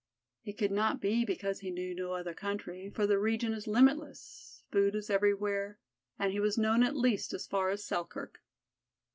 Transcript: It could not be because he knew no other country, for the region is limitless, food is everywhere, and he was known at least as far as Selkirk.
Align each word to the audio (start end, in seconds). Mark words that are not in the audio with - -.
It 0.43 0.53
could 0.53 0.71
not 0.71 0.99
be 0.99 1.23
because 1.23 1.59
he 1.59 1.69
knew 1.69 1.93
no 1.93 2.13
other 2.13 2.33
country, 2.33 2.89
for 2.89 3.05
the 3.05 3.19
region 3.19 3.53
is 3.53 3.67
limitless, 3.67 4.63
food 4.71 4.95
is 4.95 5.11
everywhere, 5.11 5.77
and 6.17 6.31
he 6.31 6.39
was 6.39 6.57
known 6.57 6.81
at 6.81 6.95
least 6.97 7.33
as 7.33 7.45
far 7.45 7.69
as 7.69 7.85
Selkirk. 7.85 8.41